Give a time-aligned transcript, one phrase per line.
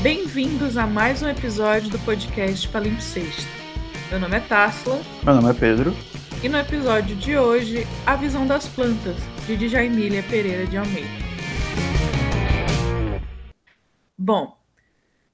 [0.00, 3.50] Bem-vindos a mais um episódio do podcast Palimpsesto.
[4.08, 5.02] Meu nome é Tássila.
[5.24, 5.92] Meu nome é Pedro.
[6.40, 11.08] E no episódio de hoje, A Visão das Plantas, de Djamília Pereira de Almeida.
[14.16, 14.56] Bom,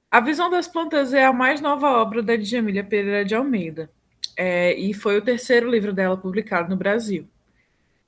[0.09, 3.87] A Visão das Plantas é a mais nova obra da Djamília Pereira de Almeida
[4.35, 7.29] é, e foi o terceiro livro dela publicado no Brasil.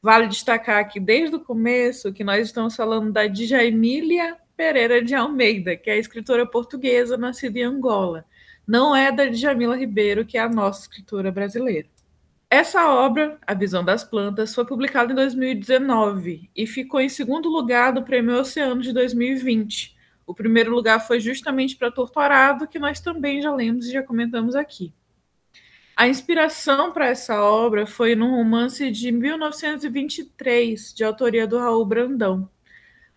[0.01, 5.77] Vale destacar aqui desde o começo que nós estamos falando da Djamília Pereira de Almeida,
[5.77, 8.25] que é escritora portuguesa nascida em Angola.
[8.65, 11.87] Não é da Djamila Ribeiro, que é a nossa escritora brasileira.
[12.49, 17.93] Essa obra, A Visão das Plantas, foi publicada em 2019 e ficou em segundo lugar
[17.93, 19.95] do Prêmio Oceano de 2020.
[20.25, 24.55] O primeiro lugar foi justamente para Torturado, que nós também já lemos e já comentamos
[24.55, 24.91] aqui.
[25.95, 32.49] A inspiração para essa obra foi num romance de 1923, de autoria do Raul Brandão.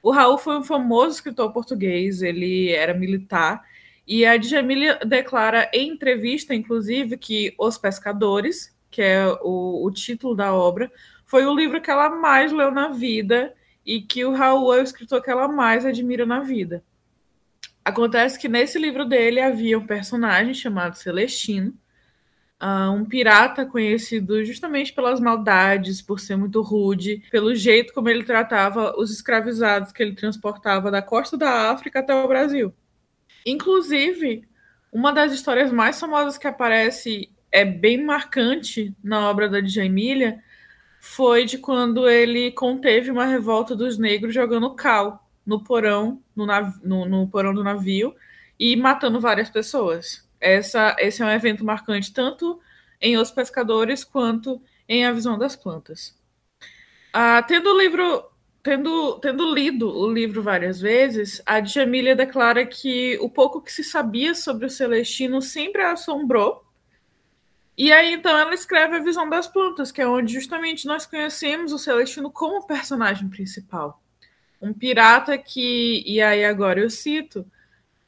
[0.02, 3.62] O Raul foi um famoso escritor português, ele era militar,
[4.06, 10.34] e a Djamila declara em entrevista, inclusive, que Os Pescadores, que é o, o título
[10.34, 10.90] da obra,
[11.26, 13.54] foi o livro que ela mais leu na vida
[13.86, 16.82] e que o Raul é o escritor que ela mais admira na vida.
[17.84, 21.72] Acontece que nesse livro dele havia um personagem chamado Celestino,
[22.62, 28.22] Uh, um pirata conhecido justamente pelas maldades, por ser muito rude, pelo jeito como ele
[28.22, 32.74] tratava os escravizados que ele transportava da costa da África até o Brasil.
[33.46, 34.44] Inclusive,
[34.92, 40.42] uma das histórias mais famosas que aparece é bem marcante na obra da Djamília
[41.00, 46.46] foi de quando ele conteve uma revolta dos negros jogando cal no porão, no,
[46.82, 48.14] no, no porão do navio
[48.58, 50.28] e matando várias pessoas.
[50.40, 52.60] Essa, esse é um evento marcante tanto
[53.00, 56.18] em Os Pescadores quanto em A Visão das Plantas.
[57.12, 58.24] Ah, tendo o livro,
[58.62, 63.84] tendo, tendo lido o livro várias vezes, a Djamília declara que o pouco que se
[63.84, 66.64] sabia sobre o Celestino sempre a assombrou.
[67.76, 71.72] E aí, então, ela escreve A Visão das Plantas, que é onde justamente nós conhecemos
[71.72, 74.02] o Celestino como personagem principal.
[74.60, 77.46] Um pirata que, e aí agora eu cito,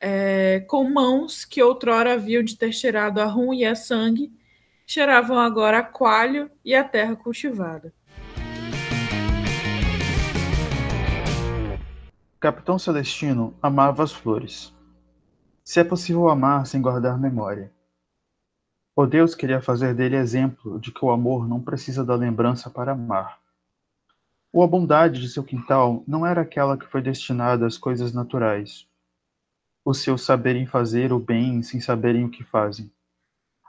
[0.05, 4.33] é, com mãos que outrora haviam de ter cheirado a rum e a sangue,
[4.85, 7.95] cheiravam agora a coalho e a terra cultivada.
[12.41, 14.75] Capitão Celestino amava as flores.
[15.63, 17.71] Se é possível amar sem guardar memória.
[18.97, 22.91] O Deus queria fazer dele exemplo de que o amor não precisa da lembrança para
[22.91, 23.39] amar.
[24.53, 28.87] Ou a bondade de seu quintal não era aquela que foi destinada às coisas naturais,
[29.85, 32.91] o seu saberem fazer o bem sem saberem o que fazem.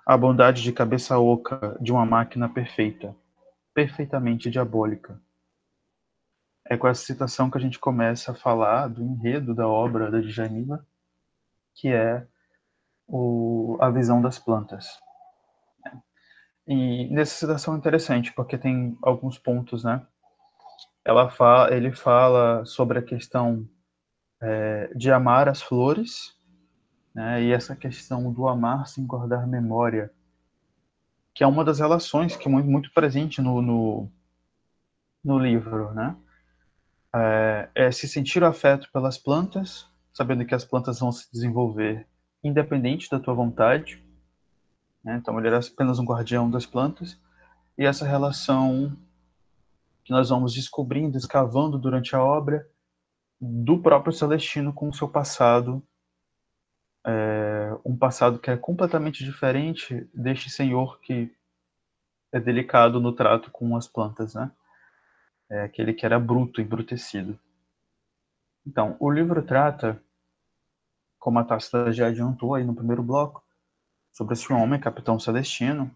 [0.05, 3.15] A bondade de cabeça oca de uma máquina perfeita,
[3.73, 5.19] perfeitamente diabólica.
[6.65, 10.19] É com essa citação que a gente começa a falar do enredo da obra da
[10.19, 10.85] Djanila,
[11.73, 12.25] que é
[13.07, 14.87] o, a visão das plantas.
[16.67, 20.05] E nessa citação é interessante, porque tem alguns pontos, né?
[21.03, 23.67] Ela fala, ele fala sobre a questão
[24.43, 26.35] é, de amar as flores,
[27.15, 30.11] né, e essa questão do amar sem guardar memória,
[31.33, 34.11] que é uma das relações que é muito, muito presente no, no,
[35.23, 36.15] no livro, né?
[37.15, 42.07] É, é, se sentir afeto pelas plantas, sabendo que as plantas vão se desenvolver
[42.43, 44.03] independente da tua vontade.
[45.03, 45.15] Né?
[45.17, 47.19] Então, ele era apenas um guardião das plantas.
[47.77, 48.97] E essa relação
[50.03, 52.67] que nós vamos descobrindo, escavando durante a obra,
[53.45, 55.83] do próprio Celestino com o seu passado,
[57.05, 61.29] é, um passado que é completamente diferente deste senhor que
[62.31, 64.49] é delicado no trato com as plantas, né?
[65.49, 67.37] É aquele que era bruto, embrutecido.
[68.65, 70.01] Então, o livro trata,
[71.19, 73.43] como a Tácita já adiantou aí no primeiro bloco,
[74.13, 75.93] sobre esse homem, Capitão Celestino,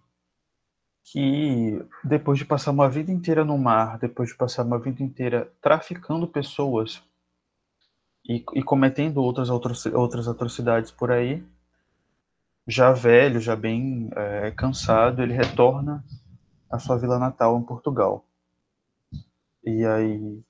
[1.01, 5.49] que depois de passar uma vida inteira no mar, depois de passar uma vida inteira
[5.61, 7.01] traficando pessoas
[8.27, 11.43] e, e cometendo outras, outras atrocidades por aí,
[12.67, 16.03] já velho, já bem é, cansado, ele retorna
[16.69, 18.25] à sua vila natal em Portugal.
[19.63, 20.43] E aí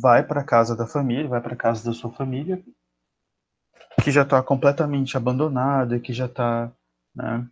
[0.00, 2.62] vai para casa da família, vai para casa da sua família,
[4.02, 6.70] que já está completamente abandonada, que já está
[7.12, 7.48] né,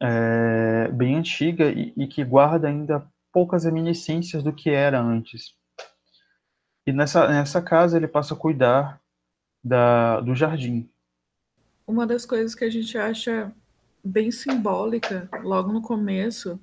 [0.00, 5.54] é, bem antiga e, e, que guarda ainda poucas reminiscências do que era antes.
[6.86, 9.00] E nessa, nessa casa ele passa a cuidar
[9.62, 10.88] da, do jardim.
[11.86, 13.52] Uma das coisas que a gente acha
[14.02, 16.60] bem simbólica logo no começo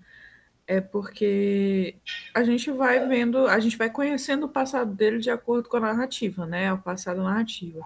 [0.67, 1.95] é porque
[2.33, 5.81] a gente vai vendo, a gente vai conhecendo o passado dele de acordo com a
[5.81, 6.71] narrativa, né?
[6.71, 7.81] O passado narrativa.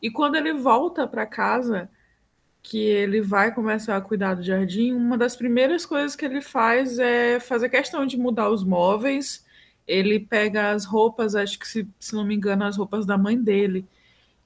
[0.00, 1.88] E quando ele volta para casa,
[2.62, 6.98] que ele vai começar a cuidar do jardim, uma das primeiras coisas que ele faz
[6.98, 9.44] é fazer questão de mudar os móveis.
[9.86, 13.40] Ele pega as roupas, acho que se, se não me engano, as roupas da mãe
[13.40, 13.86] dele,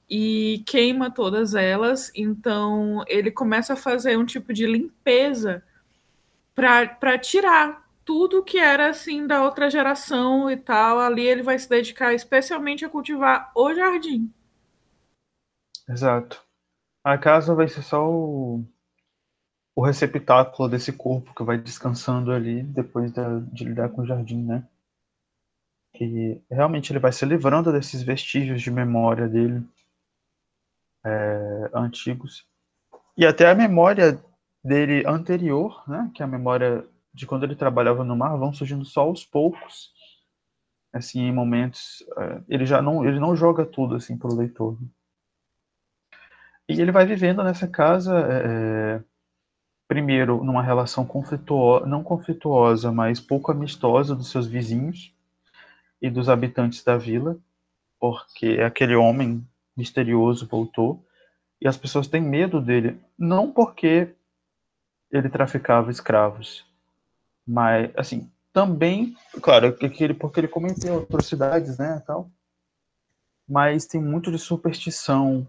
[0.09, 2.11] e queima todas elas.
[2.15, 5.63] Então ele começa a fazer um tipo de limpeza
[6.55, 10.99] para tirar tudo que era assim da outra geração e tal.
[10.99, 14.31] Ali ele vai se dedicar especialmente a cultivar o jardim.
[15.89, 16.41] Exato.
[17.03, 18.65] A casa vai ser só o,
[19.75, 24.43] o receptáculo desse corpo que vai descansando ali depois de, de lidar com o jardim,
[24.43, 24.67] né?
[26.03, 29.63] E realmente ele vai se livrando desses vestígios de memória dele
[31.05, 32.47] é, antigos
[33.17, 34.23] e até a memória
[34.63, 36.11] dele anterior, né?
[36.13, 39.91] Que é a memória de quando ele trabalhava no mar, vão surgindo só aos poucos,
[40.93, 42.05] assim, em momentos.
[42.15, 44.79] É, ele já não, ele não joga tudo assim para o leitor.
[44.79, 44.87] Né?
[46.69, 49.01] E ele vai vivendo nessa casa, é,
[49.87, 55.16] primeiro, numa relação conflituosa, não conflituosa, mas pouco amistosa dos seus vizinhos
[56.01, 57.37] e dos habitantes da vila,
[57.99, 59.45] porque aquele homem
[59.75, 61.05] misterioso voltou
[61.61, 64.13] e as pessoas têm medo dele, não porque
[65.11, 66.65] ele traficava escravos,
[67.47, 72.29] mas, assim, também, claro, porque ele, porque ele cometeu atrocidades, né, tal,
[73.47, 75.47] mas tem muito de superstição,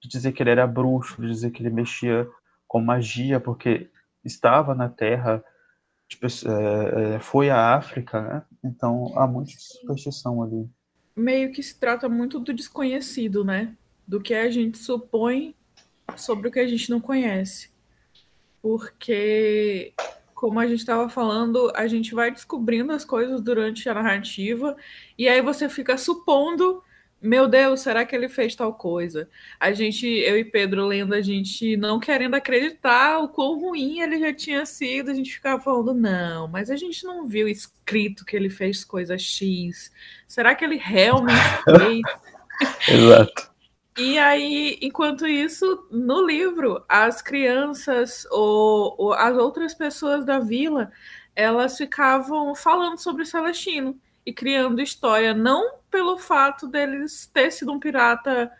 [0.00, 2.28] de dizer que ele era bruxo, de dizer que ele mexia
[2.66, 3.88] com magia, porque
[4.24, 5.42] estava na Terra,
[6.08, 8.42] tipo, é, é, foi à África, né?
[8.62, 10.68] Então há muita superstição ali.
[11.16, 13.76] Meio que se trata muito do desconhecido, né?
[14.06, 15.54] Do que a gente supõe
[16.16, 17.70] sobre o que a gente não conhece.
[18.62, 19.92] Porque,
[20.34, 24.76] como a gente estava falando, a gente vai descobrindo as coisas durante a narrativa,
[25.16, 26.82] e aí você fica supondo
[27.20, 29.28] meu Deus, será que ele fez tal coisa?
[29.58, 34.20] A gente, eu e Pedro lendo, a gente não querendo acreditar o quão ruim ele
[34.20, 38.36] já tinha sido, a gente ficava falando, não, mas a gente não viu escrito que
[38.36, 39.90] ele fez coisa X.
[40.28, 42.02] Será que ele realmente fez?
[42.88, 43.50] Exato.
[43.96, 50.92] E aí, enquanto isso, no livro, as crianças ou, ou as outras pessoas da vila,
[51.34, 57.72] elas ficavam falando sobre o Celestino e criando história, não pelo fato deles ter sido
[57.72, 58.50] um pirata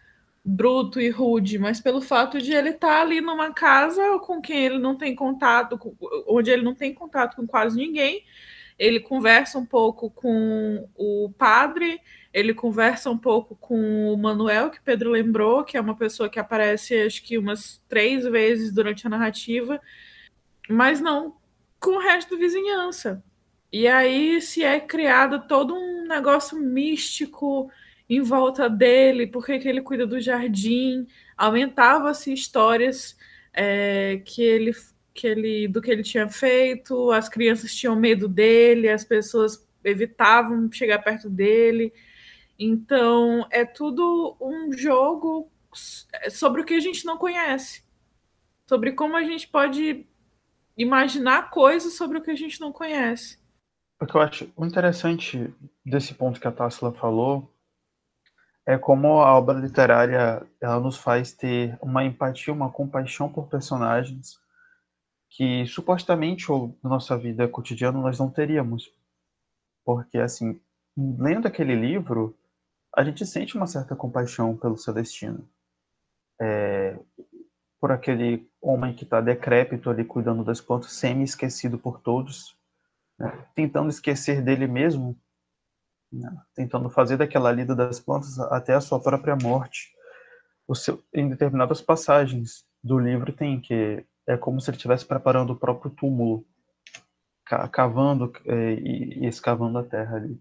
[0.45, 4.65] bruto e rude, mas pelo fato de ele estar tá ali numa casa com quem
[4.65, 5.79] ele não tem contato,
[6.27, 8.25] onde ele não tem contato com quase ninguém.
[8.79, 12.01] Ele conversa um pouco com o padre,
[12.33, 16.39] ele conversa um pouco com o Manuel, que Pedro lembrou, que é uma pessoa que
[16.39, 19.81] aparece acho que umas três vezes durante a narrativa,
[20.69, 21.37] mas não
[21.81, 23.23] com o resto da vizinhança.
[23.73, 27.71] E aí se é criado todo um negócio místico
[28.09, 31.07] em volta dele, porque que ele cuida do jardim,
[31.37, 33.17] aumentava-se histórias
[33.53, 34.73] é, que ele
[35.15, 40.71] que ele do que ele tinha feito, as crianças tinham medo dele, as pessoas evitavam
[40.71, 41.93] chegar perto dele.
[42.59, 45.51] Então é tudo um jogo
[46.31, 47.83] sobre o que a gente não conhece,
[48.69, 50.07] sobre como a gente pode
[50.77, 53.39] imaginar coisas sobre o que a gente não conhece.
[54.01, 55.53] O que eu acho interessante
[55.85, 57.53] desse ponto que a Tássila falou
[58.65, 64.39] é como a obra literária ela nos faz ter uma empatia, uma compaixão por personagens
[65.31, 68.93] que supostamente ou na nossa vida cotidiana nós não teríamos.
[69.85, 70.61] Porque assim,
[70.97, 72.37] lendo aquele livro,
[72.95, 75.49] a gente sente uma certa compaixão pelo Celestino.
[76.41, 76.99] É,
[77.81, 82.58] por aquele homem que está decrépito ali cuidando das plantas, semi-esquecido por todos,
[83.19, 85.19] né, tentando esquecer dele mesmo,
[86.13, 89.93] né, tentando fazer daquela lida das plantas até a sua própria morte.
[90.75, 95.59] Seu, em determinadas passagens do livro tem que é como se ele estivesse preparando o
[95.59, 96.47] próprio túmulo,
[97.73, 100.39] cavando é, e, e escavando a terra ali.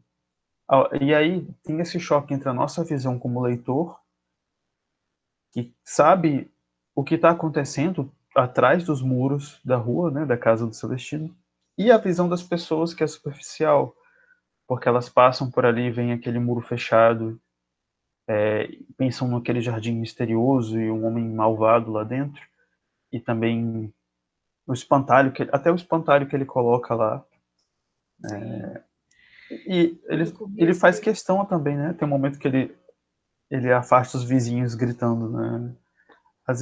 [0.99, 3.97] E aí tem esse choque entre a nossa visão como leitor,
[5.53, 6.51] que sabe
[6.93, 11.33] o que está acontecendo atrás dos muros da rua, né, da casa do Celestino,
[11.77, 13.95] e a visão das pessoas que é superficial,
[14.67, 17.39] porque elas passam por ali, vem aquele muro fechado,
[18.27, 18.67] é,
[18.97, 22.41] pensam naquele jardim misterioso e um homem malvado lá dentro,
[23.11, 23.93] e também
[24.65, 27.23] o espantalho, que, até o espantalho que ele coloca lá.
[28.25, 28.81] É,
[29.49, 31.93] e ele, ele faz questão também, né?
[31.93, 32.75] Tem um momento que ele,
[33.49, 35.73] ele afasta os vizinhos gritando, né?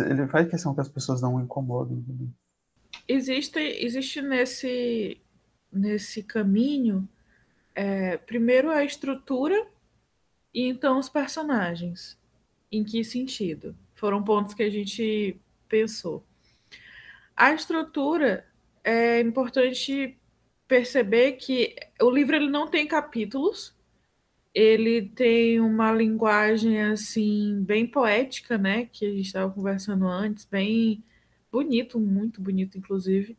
[0.08, 2.04] Ele faz questão que as pessoas não o incomodem.
[2.04, 2.34] Também
[3.08, 5.22] existe, existe nesse,
[5.72, 7.08] nesse caminho,
[7.74, 9.68] é, primeiro a estrutura
[10.54, 12.18] e então os personagens.
[12.72, 13.76] Em que sentido?
[13.96, 16.24] Foram pontos que a gente pensou.
[17.36, 18.46] A estrutura
[18.84, 20.18] é importante
[20.68, 23.76] perceber que o livro ele não tem capítulos,
[24.54, 28.86] ele tem uma linguagem assim bem poética, né?
[28.86, 31.04] Que a gente estava conversando antes, bem
[31.56, 33.38] bonito, muito bonito, inclusive.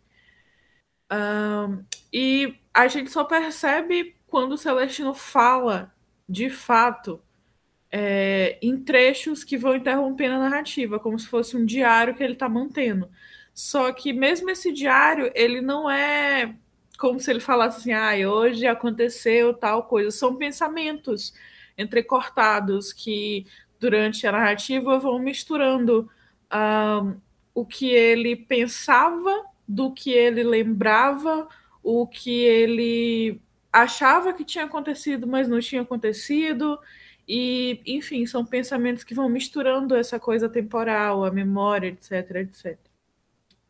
[1.12, 5.94] Um, e a gente só percebe quando o Celestino fala
[6.28, 7.20] de fato
[7.90, 12.32] é, em trechos que vão interrompendo a narrativa, como se fosse um diário que ele
[12.32, 13.11] está mantendo.
[13.54, 16.56] Só que mesmo esse diário, ele não é
[16.99, 20.11] como se ele falasse assim, ah, hoje aconteceu tal coisa.
[20.11, 21.35] São pensamentos
[21.76, 23.46] entrecortados que
[23.78, 26.11] durante a narrativa vão misturando
[26.50, 27.20] um,
[27.56, 31.48] o que ele pensava, do que ele lembrava,
[31.82, 33.40] o que ele
[33.72, 36.78] achava que tinha acontecido, mas não tinha acontecido.
[37.26, 42.78] E, enfim, são pensamentos que vão misturando essa coisa temporal, a memória, etc, etc.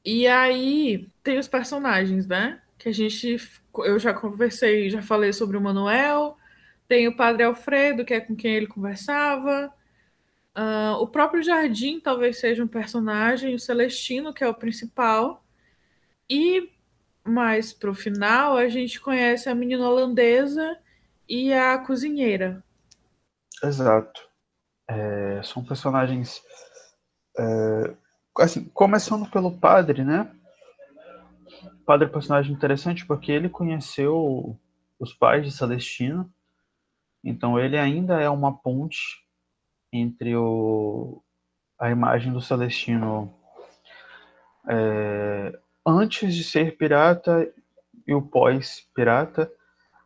[0.05, 2.61] E aí tem os personagens, né?
[2.77, 3.37] Que a gente.
[3.85, 6.37] Eu já conversei, já falei sobre o Manuel.
[6.89, 9.73] Tem o Padre Alfredo, que é com quem ele conversava.
[10.57, 15.45] Uh, o próprio Jardim talvez seja um personagem, o Celestino, que é o principal.
[16.31, 16.73] E
[17.23, 20.79] mais pro final, a gente conhece a menina holandesa
[21.29, 22.65] e a cozinheira.
[23.63, 24.27] Exato.
[24.89, 26.43] É, são personagens.
[27.39, 27.95] É,
[28.39, 30.31] assim, começando pelo padre, né?
[31.65, 34.59] O padre é um personagem interessante porque ele conheceu
[34.99, 36.33] os pais de Celestino,
[37.23, 39.26] então ele ainda é uma ponte
[39.93, 41.23] entre o,
[41.79, 43.33] a imagem do Celestino
[44.69, 47.49] é, antes de ser pirata
[48.07, 49.51] e o pós-pirata,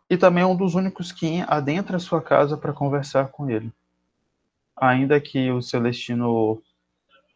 [0.08, 3.72] e também é um dos únicos que adentra a sua casa para conversar com ele.
[4.76, 6.60] Ainda que o Celestino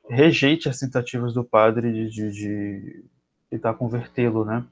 [0.09, 3.05] rejeite as tentativas do padre de, de, de
[3.49, 4.65] tentar convertê-lo, né?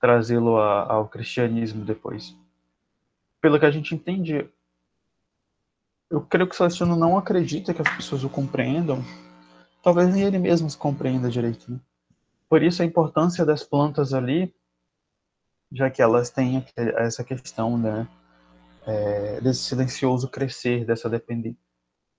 [0.00, 2.36] Trazê-lo ao cristianismo depois.
[3.40, 4.48] Pelo que a gente entende,
[6.10, 9.02] eu creio que o Celestino não acredita que as pessoas o compreendam.
[9.82, 11.70] Talvez nem ele mesmo se compreenda direito.
[11.70, 11.78] Né?
[12.48, 14.54] Por isso a importância das plantas ali,
[15.72, 18.06] já que elas têm essa questão, né?
[18.86, 21.58] É, desse silencioso crescer, dessa dependência.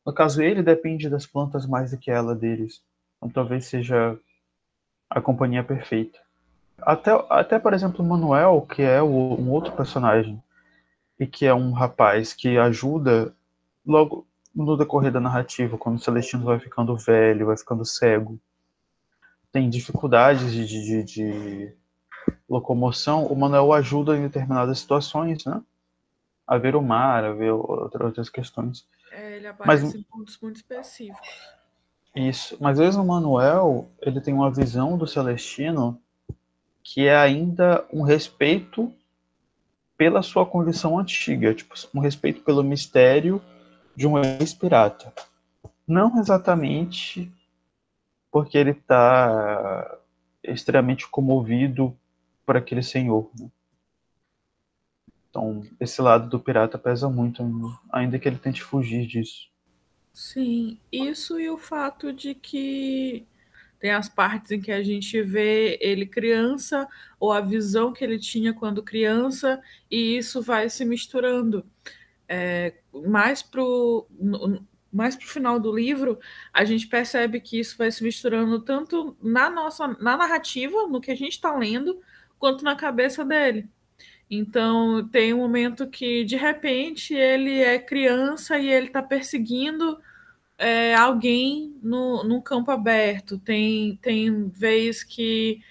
[0.06, 2.84] No caso, ele depende das plantas mais do que ela deles.
[3.18, 4.20] Então talvez seja
[5.10, 6.20] a companhia perfeita.
[6.78, 10.44] Até, até por exemplo, o Manuel, que é o, um outro personagem,
[11.18, 13.34] e que é um rapaz que ajuda
[13.88, 18.40] logo no decorrer da narrativa, quando o Celestino vai ficando velho, vai ficando cego,
[19.52, 21.74] tem dificuldades de, de, de
[22.50, 25.62] locomoção, o Manuel ajuda em determinadas situações, né?
[26.46, 28.88] A ver o mar, a ver outras questões.
[29.12, 31.28] É, ele aparece Mas, em pontos muito específicos.
[32.16, 32.58] Isso.
[32.60, 36.02] Mas mesmo o Manuel, ele tem uma visão do Celestino
[36.84, 38.94] que é ainda um respeito
[39.98, 43.42] pela sua condição antiga, tipo, um respeito pelo mistério
[43.98, 45.12] de um ex-pirata.
[45.88, 47.34] Não exatamente
[48.32, 50.00] porque ele está
[50.44, 51.98] extremamente comovido
[52.46, 53.32] por aquele senhor.
[53.40, 53.50] Né?
[55.30, 57.44] Então, esse lado do pirata pesa muito,
[57.92, 59.50] ainda que ele tente fugir disso.
[60.14, 63.26] Sim, isso e o fato de que
[63.80, 66.88] tem as partes em que a gente vê ele criança,
[67.20, 71.66] ou a visão que ele tinha quando criança, e isso vai se misturando.
[72.28, 74.08] É, mais para o
[74.92, 76.20] mais pro final do livro,
[76.54, 81.12] a gente percebe que isso vai se misturando tanto na nossa na narrativa, no que
[81.12, 82.02] a gente está lendo,
[82.40, 83.70] quanto na cabeça dele.
[84.30, 89.98] Então, tem um momento que, de repente, ele é criança e ele está perseguindo
[90.58, 93.40] é, alguém no, num campo aberto.
[93.40, 95.62] Tem, tem vez que,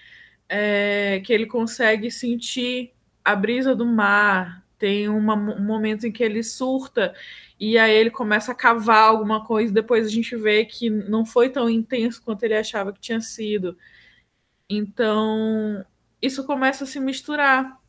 [0.49, 2.95] é, que ele consegue sentir
[3.25, 4.66] a brisa do mar.
[4.79, 7.15] Tem uma, um momento em que ele surta
[7.59, 9.73] e aí ele começa a cavar alguma coisa.
[9.73, 13.77] Depois a gente vê que não foi tão intenso quanto ele achava que tinha sido.
[14.69, 15.85] Então,
[16.21, 17.81] isso começa a se misturar.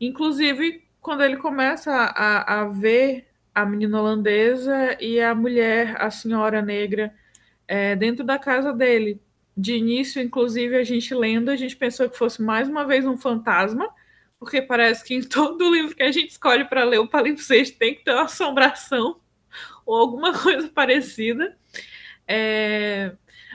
[0.00, 6.60] Inclusive, quando ele começa a, a ver a menina holandesa e a mulher, a senhora
[6.60, 7.14] negra,
[7.68, 9.20] é, dentro da casa dele.
[9.56, 13.16] De início, inclusive, a gente lendo, a gente pensou que fosse mais uma vez um
[13.16, 13.88] fantasma,
[14.44, 17.94] porque parece que em todo livro que a gente escolhe para ler o palimpsesto tem
[17.94, 19.18] que ter uma assombração
[19.86, 21.56] ou alguma coisa parecida.
[22.28, 23.12] É...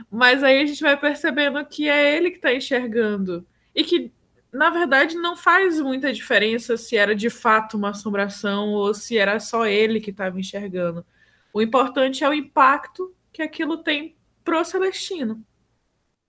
[0.09, 3.45] Mas aí a gente vai percebendo que é ele que está enxergando.
[3.75, 4.11] E que
[4.51, 9.39] na verdade, não faz muita diferença se era de fato uma assombração ou se era
[9.39, 11.05] só ele que estava enxergando.
[11.53, 15.39] O importante é o impacto que aquilo tem pro Celestino.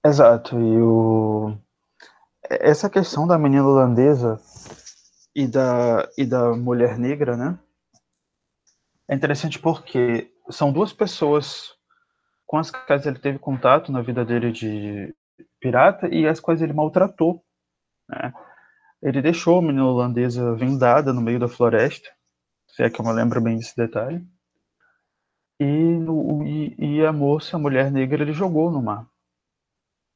[0.05, 1.30] Exato, e o...
[2.51, 4.41] essa questão da menina holandesa
[5.35, 7.59] e da, e da mulher negra, né?
[9.09, 11.75] É interessante porque são duas pessoas
[12.47, 15.15] com as quais ele teve contato na vida dele de
[15.61, 17.45] pirata e as quais ele maltratou.
[18.09, 18.33] Né?
[19.01, 22.09] Ele deixou a menina holandesa vendada no meio da floresta,
[22.69, 24.27] se é que eu me lembro bem desse detalhe.
[25.61, 29.07] E, no, e, e a moça, a mulher negra, ele jogou no mar.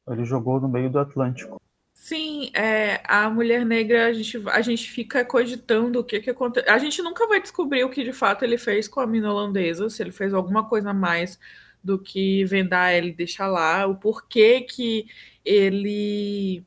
[0.08, 1.60] Ele jogou no meio do Atlântico.
[2.04, 6.70] Sim, é, a mulher negra, a gente, a gente fica cogitando o que, que aconteceu.
[6.70, 9.88] A gente nunca vai descobrir o que de fato ele fez com a mina holandesa,
[9.88, 11.38] se ele fez alguma coisa a mais
[11.82, 15.06] do que vendar ela e deixar lá, o porquê que
[15.42, 16.62] ele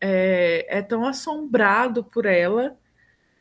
[0.00, 2.76] é, é tão assombrado por ela,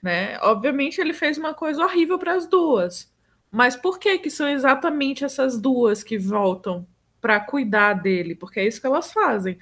[0.01, 0.39] né?
[0.41, 3.13] Obviamente ele fez uma coisa horrível para as duas,
[3.51, 6.87] mas por que que são exatamente essas duas que voltam
[7.21, 8.35] para cuidar dele?
[8.35, 9.57] Porque é isso que elas fazem.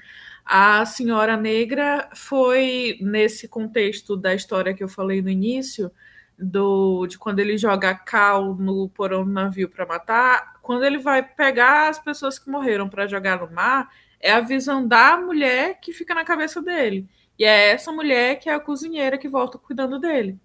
[0.45, 5.91] A senhora negra foi nesse contexto da história que eu falei no início,
[6.37, 11.23] do de quando ele joga cal no porão do navio para matar, quando ele vai
[11.23, 15.93] pegar as pessoas que morreram para jogar no mar, é a visão da mulher que
[15.93, 17.07] fica na cabeça dele.
[17.39, 20.39] E é essa mulher que é a cozinheira que volta cuidando dele.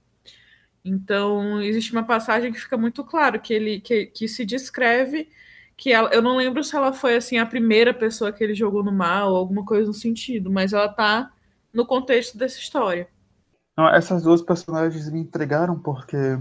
[0.85, 5.29] Então, existe uma passagem que fica muito claro que ele que, que se descreve
[5.81, 8.85] que ela, eu não lembro se ela foi assim a primeira pessoa que ele jogou
[8.85, 11.33] no mar ou alguma coisa no sentido, mas ela tá
[11.73, 13.09] no contexto dessa história.
[13.75, 16.39] Não, essas duas personagens me entregaram porque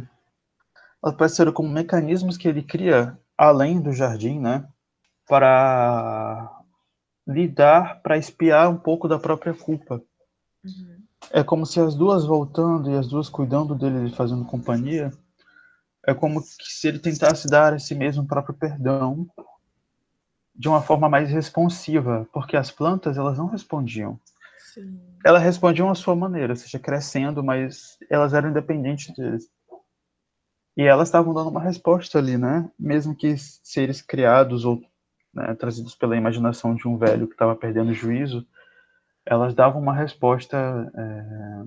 [1.01, 4.67] elas pareceram como mecanismos que ele cria além do jardim, né,
[5.25, 6.61] para
[7.25, 10.03] lidar, para espiar um pouco da própria culpa.
[10.65, 11.01] Uhum.
[11.31, 15.11] É como se as duas voltando e as duas cuidando dele, fazendo companhia,
[16.05, 19.27] é como se ele tentasse dar a si mesmo o próprio perdão
[20.55, 24.19] de uma forma mais responsiva, porque as plantas elas não respondiam.
[24.73, 24.99] Sim.
[25.23, 29.49] Elas respondiam à sua maneira, seja crescendo, mas elas eram independentes deles.
[30.75, 32.69] E elas estavam dando uma resposta ali, né?
[32.77, 34.81] Mesmo que seres criados ou
[35.33, 38.45] né, trazidos pela imaginação de um velho que estava perdendo o juízo,
[39.25, 40.57] elas davam uma resposta
[40.95, 41.63] é,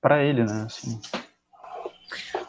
[0.00, 0.62] para ele, né?
[0.62, 1.00] Assim.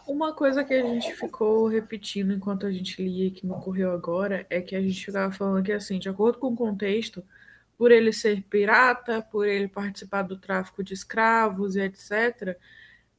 [0.08, 4.48] Uma coisa que a gente ficou repetindo enquanto a gente lia que me ocorreu agora
[4.50, 7.22] é que a gente ficava falando que, assim, de acordo com o contexto,
[7.78, 12.58] por ele ser pirata, por ele participar do tráfico de escravos e etc.,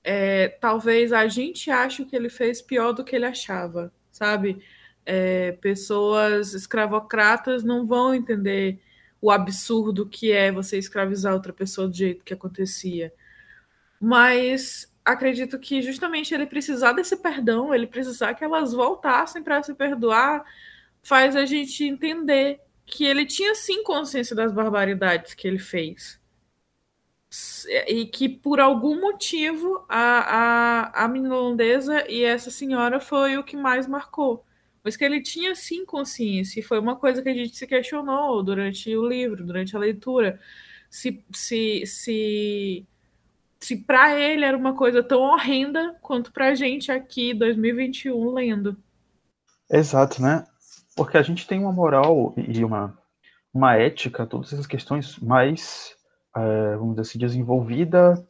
[0.02, 4.58] é, talvez a gente ache que ele fez pior do que ele achava, sabe?
[5.04, 8.80] É, pessoas escravocratas não vão entender
[9.20, 13.12] o absurdo que é você escravizar outra pessoa do jeito que acontecia.
[14.00, 19.74] Mas acredito que justamente ele precisar desse perdão, ele precisar que elas voltassem para se
[19.74, 20.44] perdoar,
[21.02, 26.20] faz a gente entender que ele tinha sim consciência das barbaridades que ele fez.
[27.86, 33.44] E que por algum motivo a, a, a menina holandesa e essa senhora foi o
[33.44, 34.44] que mais marcou.
[34.84, 38.42] Mas que ele tinha sim consciência, e foi uma coisa que a gente se questionou
[38.42, 40.40] durante o livro, durante a leitura.
[40.90, 42.86] Se, se, se
[43.60, 48.76] se para ele era uma coisa tão horrenda quanto para a gente aqui, 2021, lendo.
[49.70, 50.46] Exato, né?
[50.96, 52.96] Porque a gente tem uma moral e uma,
[53.52, 55.96] uma ética, todas essas questões mais,
[56.36, 58.26] é, vamos dizer assim, desenvolvida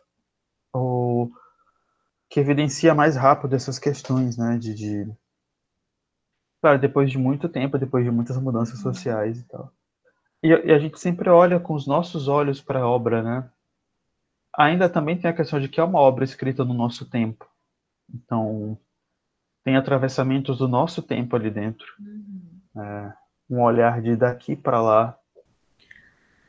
[0.72, 1.30] ou
[2.28, 4.58] que evidencia mais rápido essas questões, né?
[4.58, 5.12] De, de...
[6.60, 9.72] Claro, depois de muito tempo, depois de muitas mudanças sociais e tal.
[10.42, 13.50] E, e a gente sempre olha com os nossos olhos para a obra, né?
[14.58, 17.48] Ainda também tem a questão de que é uma obra escrita no nosso tempo.
[18.12, 18.76] Então,
[19.64, 21.86] tem atravessamentos do nosso tempo ali dentro.
[22.00, 22.82] Uhum.
[22.82, 23.12] É,
[23.48, 25.18] um olhar de daqui para lá.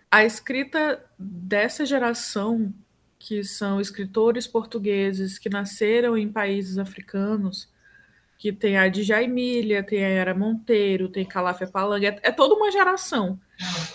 [0.10, 2.74] A escrita dessa geração,
[3.20, 7.72] que são escritores portugueses que nasceram em países africanos,
[8.40, 12.56] que tem a Dja Emília, tem a Era Monteiro, tem Calafia Palangue, é, é toda
[12.56, 13.40] uma geração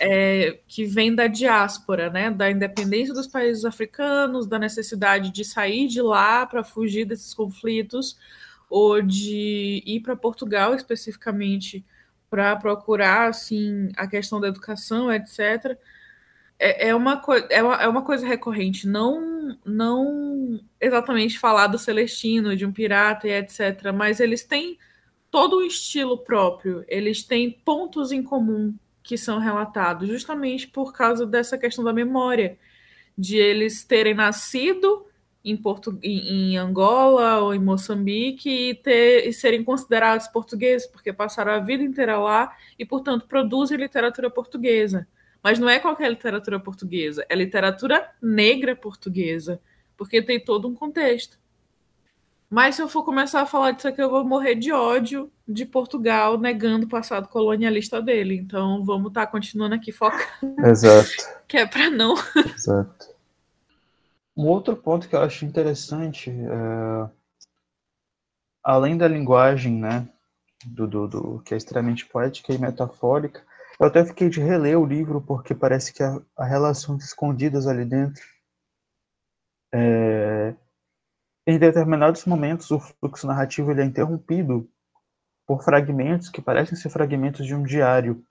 [0.01, 5.87] é, que vem da diáspora, né, da independência dos países africanos, da necessidade de sair
[5.89, 8.19] de lá para fugir desses conflitos,
[8.69, 11.85] ou de ir para Portugal especificamente
[12.31, 15.79] para procurar assim a questão da educação, etc
[16.59, 22.57] é, é, uma, é, uma, é uma coisa recorrente, não, não exatamente falar do Celestino,
[22.57, 24.79] de um pirata e etc., mas eles têm
[25.31, 28.75] todo um estilo próprio, eles têm pontos em comum
[29.05, 32.59] que são relatados, justamente por causa dessa questão da memória,
[33.17, 35.07] de eles terem nascido
[35.45, 41.13] em, Portu em, em Angola ou em Moçambique e, ter, e serem considerados portugueses, porque
[41.13, 45.07] passaram a vida inteira lá e, portanto, produzem literatura portuguesa.
[45.43, 49.61] Mas não é qualquer literatura portuguesa, é literatura negra portuguesa,
[49.99, 51.39] porque tem todo um contexto.
[52.49, 55.67] Mas se eu for começar a falar disso aqui, eu vou morrer de ódio de
[55.67, 58.37] Portugal negando o passado colonialista dele.
[58.37, 60.67] Então vamos estar tá continuando aqui focando.
[60.67, 61.11] Exato.
[61.47, 62.15] que é para não.
[62.55, 63.15] Exato.
[64.37, 67.11] Um outro ponto que eu acho interessante, é...
[68.63, 70.09] além da linguagem, né,
[70.67, 73.45] do, do, do, que é extremamente poética e metafórica,
[73.79, 78.23] eu até fiquei de reler o livro porque parece que a relações escondidas ali dentro,
[79.73, 80.55] é...
[81.47, 84.69] em determinados momentos o fluxo narrativo ele é interrompido
[85.47, 88.25] por fragmentos que parecem ser fragmentos de um diário,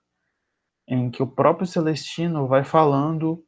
[0.86, 3.44] em que o próprio Celestino vai falando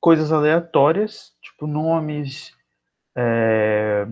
[0.00, 2.52] coisas aleatórias, tipo nomes,
[3.16, 4.06] é,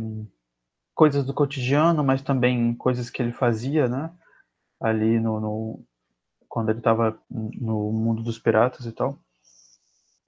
[0.94, 4.12] coisas do cotidiano, mas também coisas que ele fazia, né?
[4.80, 5.84] Ali no, no
[6.48, 9.18] quando ele estava no mundo dos piratas e tal.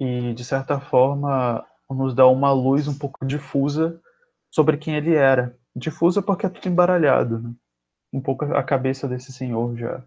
[0.01, 4.01] E de certa forma nos dá uma luz um pouco difusa
[4.51, 5.57] sobre quem ele era.
[5.75, 7.55] Difusa porque é tudo embaralhado, né?
[8.13, 10.03] Um pouco a cabeça desse senhor já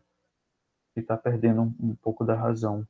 [0.95, 2.88] está perdendo um, um pouco da razão.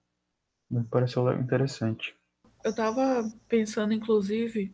[0.69, 2.15] Me pareceu interessante.
[2.63, 4.73] Eu estava pensando, inclusive,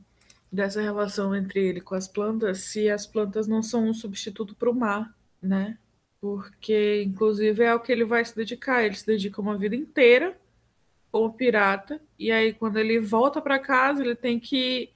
[0.52, 4.69] dessa relação entre ele com as plantas, se as plantas não são um substituto para
[4.69, 5.78] o mar, né?
[6.19, 8.84] Porque, inclusive, é o que ele vai se dedicar.
[8.84, 10.38] Ele se dedica uma vida inteira
[11.12, 14.89] como pirata, e aí, quando ele volta para casa, ele tem que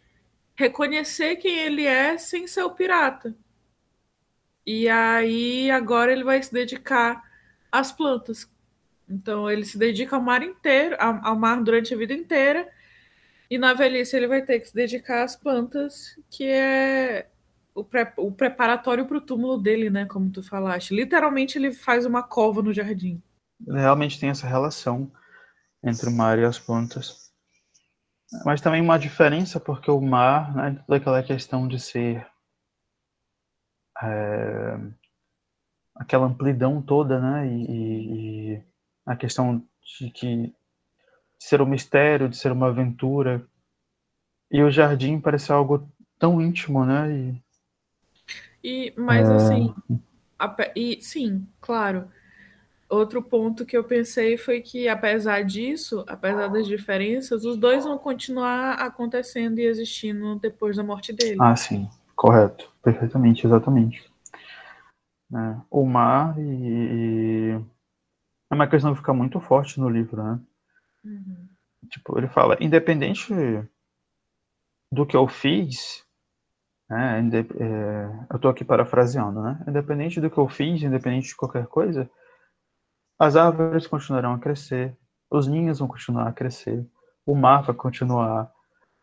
[0.53, 3.33] reconhecer quem ele é sem ser o pirata.
[4.71, 7.23] E aí, agora ele vai se dedicar
[7.71, 8.47] às plantas.
[9.09, 12.69] Então, ele se dedica ao mar inteiro, ao mar durante a vida inteira,
[13.49, 17.29] e na velhice ele vai ter que se dedicar às plantas, que é
[17.73, 17.83] o,
[18.17, 20.05] o preparatório para o túmulo dele, né?
[20.05, 20.93] Como tu falaste.
[20.93, 23.19] Literalmente ele faz uma cova no jardim.
[23.67, 25.11] Realmente tem essa relação
[25.83, 27.31] entre o mar e as plantas.
[28.45, 32.23] Mas também uma diferença, porque o mar, né, toda aquela questão de ser
[34.03, 34.77] é,
[35.95, 38.63] aquela amplidão toda, né, e, e,
[39.05, 39.63] a questão
[39.99, 40.53] de que
[41.39, 43.45] de ser um mistério, de ser uma aventura.
[44.51, 47.11] E o jardim parece algo tão íntimo, né?
[47.11, 47.43] E,
[48.61, 49.35] e mas é...
[49.35, 49.73] assim,
[50.37, 52.11] a, e sim, claro.
[52.89, 57.99] Outro ponto que eu pensei foi que, apesar disso, apesar das diferenças, os dois vão
[57.99, 61.37] continuar acontecendo e existindo depois da morte dele.
[61.39, 61.87] Ah, sim,
[62.19, 64.11] correto, perfeitamente, exatamente.
[65.33, 67.65] É, o mar e, e,
[68.51, 70.39] é uma questão que fica muito forte no livro, né?
[71.05, 71.47] Uhum.
[71.89, 73.33] Tipo, ele fala, independente
[74.91, 76.05] do que eu fiz,
[76.89, 79.63] né, é, eu estou aqui parafraseando, né?
[79.65, 82.09] Independente do que eu fiz, independente de qualquer coisa,
[83.17, 84.93] as árvores continuarão a crescer,
[85.31, 86.85] os ninhos vão continuar a crescer,
[87.25, 88.51] o mar vai continuar,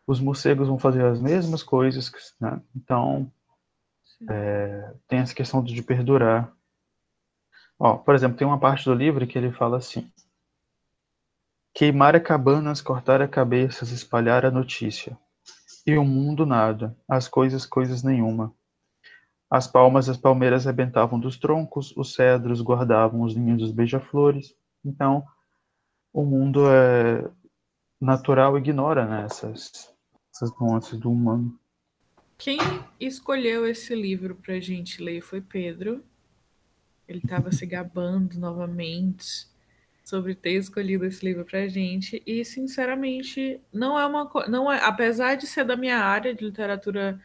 [0.07, 2.61] os morcegos vão fazer as mesmas coisas, né?
[2.73, 3.29] Então,
[4.29, 6.51] é, tem essa questão de perdurar.
[7.77, 10.09] Ó, por exemplo, tem uma parte do livro que ele fala assim:
[11.75, 15.17] Queimar a cabanas, cortar a cabeças, espalhar a notícia.
[15.85, 18.53] E o mundo nada, as coisas coisas nenhuma.
[19.49, 24.53] As palmas e as palmeiras rebentavam dos troncos, os cedros guardavam os ninhos dos beija-flores.
[24.83, 25.23] Então,
[26.11, 27.29] o mundo é
[27.99, 29.93] natural ignora né, essas,
[30.37, 31.57] essas nuances do humano.
[32.37, 32.59] Quem
[32.99, 36.03] escolheu esse livro para gente ler foi Pedro.
[37.07, 39.47] Ele estava se gabando novamente
[40.03, 45.35] sobre ter escolhido esse livro pra gente e sinceramente não é uma não é apesar
[45.35, 47.19] de ser da minha área de literatura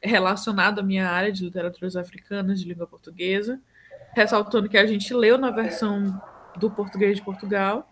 [0.00, 3.60] relacionada à minha área de literaturas africanas de língua portuguesa,
[4.14, 6.20] ressaltando que a gente leu na versão
[6.56, 7.89] do português de Portugal,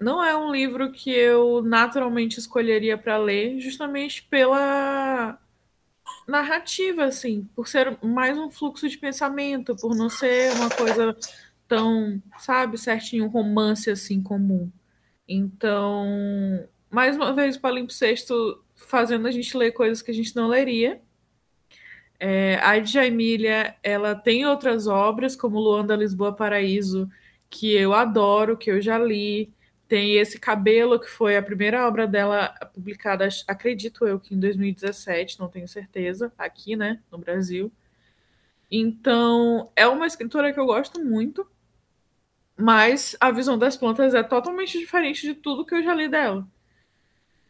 [0.00, 5.38] não é um livro que eu naturalmente escolheria para ler, justamente pela
[6.26, 11.16] narrativa, assim, por ser mais um fluxo de pensamento, por não ser uma coisa
[11.68, 14.70] tão, sabe, certinho, um romance assim comum.
[15.28, 16.06] Então,
[16.90, 21.00] mais uma vez, o Palimpsesto fazendo a gente ler coisas que a gente não leria.
[22.18, 27.08] É, a Djamília, ela tem outras obras, como Luanda, Lisboa, Paraíso,
[27.48, 29.52] que eu adoro, que eu já li.
[29.90, 35.38] Tem esse Cabelo, que foi a primeira obra dela publicada, acredito eu, que em 2017,
[35.38, 37.70] não tenho certeza, aqui, né, no Brasil.
[38.70, 41.46] Então, é uma escritora que eu gosto muito
[42.60, 46.46] mas a visão das plantas é totalmente diferente de tudo que eu já li dela.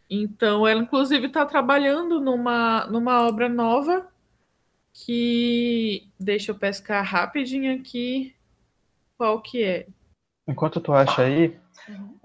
[0.09, 4.09] Então, ela inclusive está trabalhando numa, numa obra nova
[4.93, 8.35] que deixa eu pescar rapidinho aqui
[9.17, 9.87] qual que é.
[10.49, 11.57] Enquanto tu acha aí,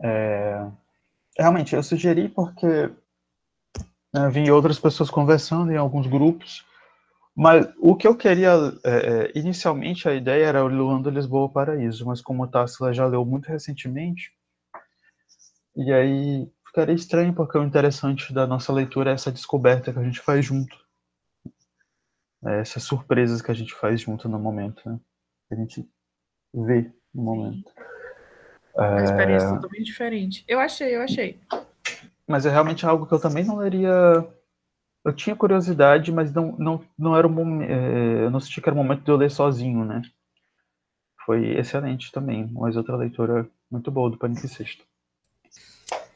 [0.02, 0.68] é,
[1.38, 2.92] realmente eu sugeri porque
[4.14, 6.66] né, vi outras pessoas conversando em alguns grupos,
[7.36, 12.06] mas o que eu queria é, é inicialmente a ideia era o Luanda Lisboa Paraíso,
[12.06, 14.32] mas como o Tássila já leu muito recentemente,
[15.76, 20.04] e aí ficaria estranho porque o interessante da nossa leitura é essa descoberta que a
[20.04, 20.86] gente faz junto
[22.46, 25.00] é, essas surpresas que a gente faz junto no momento, né?
[25.48, 25.90] Que a gente
[26.54, 27.72] vê no momento.
[28.76, 29.54] Uma experiência é...
[29.54, 30.44] totalmente diferente.
[30.48, 31.40] Eu achei, eu achei.
[32.28, 34.28] Mas é realmente algo que eu também não leria.
[35.04, 37.72] Eu tinha curiosidade, mas não, não, não era o momento.
[37.72, 38.26] É...
[38.26, 40.02] Eu não senti que era o momento de eu ler sozinho, né?
[41.26, 42.50] Foi excelente também.
[42.52, 44.84] Mas outra leitura muito boa do Panic Sexto.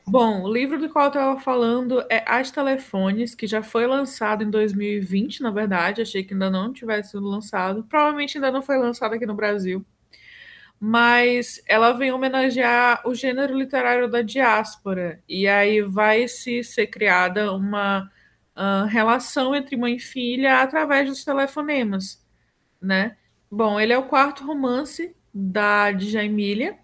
[0.06, 4.44] Bom, o livro do qual eu estava falando é As Telefones, que já foi lançado
[4.44, 6.02] em 2020, na verdade.
[6.02, 7.84] Achei que ainda não tivesse sido lançado.
[7.84, 9.86] Provavelmente ainda não foi lançado aqui no Brasil.
[10.80, 15.22] Mas ela vem homenagear o gênero literário da diáspora.
[15.28, 18.10] E aí vai se ser criada uma
[18.56, 22.26] uh, relação entre mãe e filha através dos telefonemas,
[22.82, 23.18] né?
[23.52, 26.78] Bom, ele é o quarto romance da Djamília.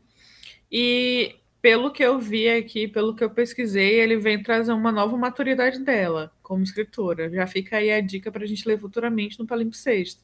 [0.72, 5.18] E pelo que eu vi aqui, pelo que eu pesquisei, ele vem trazer uma nova
[5.18, 7.30] maturidade dela como escritora.
[7.30, 10.24] Já fica aí a dica para a gente ler futuramente no Palimpsesto.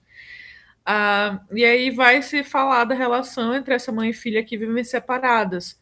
[0.86, 4.84] Ah, e aí vai se falar da relação entre essa mãe e filha que vivem
[4.84, 5.80] separadas.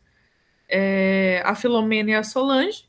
[0.67, 2.87] É, a Filomena e a Solange,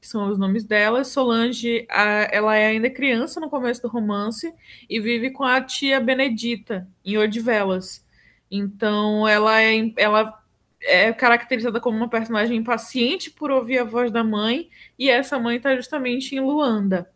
[0.00, 1.08] que são os nomes delas.
[1.08, 4.52] Solange, a, ela é ainda criança no começo do romance
[4.88, 8.04] e vive com a tia Benedita, em Odivelas.
[8.50, 10.42] Então, ela, é, ela
[10.82, 15.56] é caracterizada como uma personagem impaciente por ouvir a voz da mãe, e essa mãe
[15.56, 17.10] está justamente em Luanda.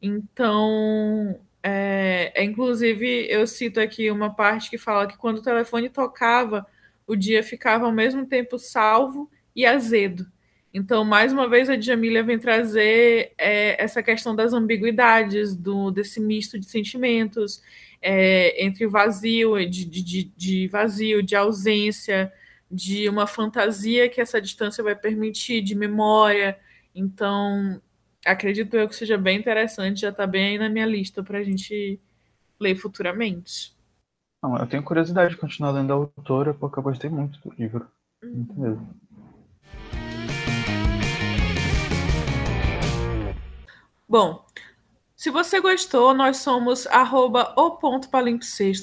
[0.00, 1.38] Então,
[1.68, 6.66] é, é, inclusive, eu cito aqui uma parte que fala que quando o telefone tocava,
[7.06, 10.26] o dia ficava ao mesmo tempo salvo e azedo.
[10.72, 16.20] Então, mais uma vez, a Djamília vem trazer é, essa questão das ambiguidades, do, desse
[16.20, 17.62] misto de sentimentos,
[18.00, 22.32] é, entre vazio, de, de, de vazio, de ausência,
[22.70, 26.58] de uma fantasia que essa distância vai permitir, de memória.
[26.94, 27.80] Então,
[28.28, 31.42] acredito eu que seja bem interessante, já está bem aí na minha lista para a
[31.42, 31.98] gente
[32.60, 33.76] ler futuramente.
[34.42, 37.88] Não, eu tenho curiosidade de continuar lendo a autora, porque eu gostei muito do livro.
[38.22, 38.60] Muito uhum.
[38.60, 38.94] mesmo.
[44.08, 44.44] Bom,
[45.14, 48.08] se você gostou, nós somos arroba o ponto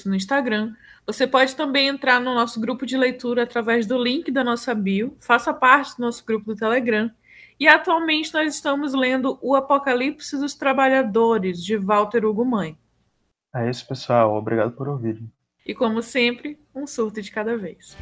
[0.04, 0.74] no Instagram.
[1.06, 5.16] Você pode também entrar no nosso grupo de leitura através do link da nossa bio,
[5.18, 7.10] faça parte do nosso grupo do Telegram.
[7.58, 12.78] E atualmente nós estamos lendo O Apocalipse dos Trabalhadores, de Walter Hugo Mãe.
[13.54, 14.34] É isso, pessoal.
[14.36, 15.22] Obrigado por ouvir.
[15.64, 17.96] E como sempre, um surto de cada vez.